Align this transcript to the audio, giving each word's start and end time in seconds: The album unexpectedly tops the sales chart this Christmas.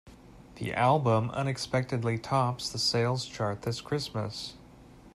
The 0.55 0.73
album 0.73 1.29
unexpectedly 1.29 2.17
tops 2.17 2.71
the 2.71 2.79
sales 2.79 3.23
chart 3.23 3.61
this 3.61 3.81
Christmas. 3.81 4.55